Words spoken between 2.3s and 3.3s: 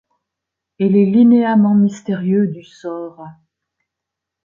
du sort